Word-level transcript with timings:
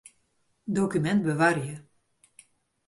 Dokumint 0.75 1.25
bewarje. 1.25 1.85